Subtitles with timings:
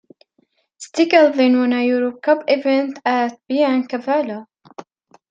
[0.79, 4.47] Steggall then won a Europa Cup event at Piancavallo.